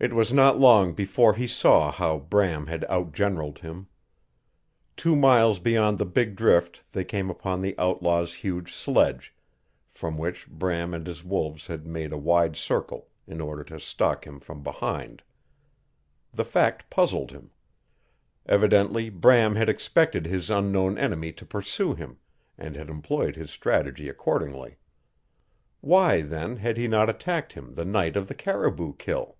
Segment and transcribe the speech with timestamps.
[0.00, 3.88] It was not long before he saw how Bram had out generaled him.
[4.96, 9.34] Two miles beyond the big drift they came upon the outlaw's huge sledge,
[9.90, 14.24] from which Bram and his wolves had made a wide circle in order to stalk
[14.24, 15.20] him from behind.
[16.32, 17.50] The fact puzzled him.
[18.46, 22.18] Evidently Bram had expected his unknown enemy to pursue him,
[22.56, 24.76] and had employed his strategy accordingly.
[25.80, 29.34] Why, then, had he not attacked him the night of the caribou kill?